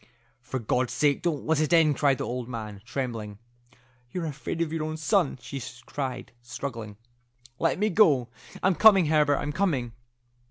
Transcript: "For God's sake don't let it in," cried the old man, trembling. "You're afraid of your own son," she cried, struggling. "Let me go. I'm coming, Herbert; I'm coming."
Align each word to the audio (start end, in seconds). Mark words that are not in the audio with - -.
"For 0.41 0.57
God's 0.57 0.93
sake 0.93 1.21
don't 1.21 1.45
let 1.45 1.59
it 1.59 1.71
in," 1.71 1.93
cried 1.93 2.17
the 2.17 2.23
old 2.25 2.49
man, 2.49 2.81
trembling. 2.85 3.37
"You're 4.09 4.25
afraid 4.25 4.59
of 4.59 4.73
your 4.73 4.83
own 4.83 4.97
son," 4.97 5.37
she 5.39 5.61
cried, 5.85 6.31
struggling. 6.41 6.97
"Let 7.59 7.77
me 7.77 7.91
go. 7.91 8.27
I'm 8.63 8.73
coming, 8.73 9.05
Herbert; 9.05 9.37
I'm 9.37 9.51
coming." 9.51 9.93